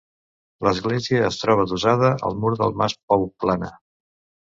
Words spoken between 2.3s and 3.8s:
al mur del Mas Pouplana.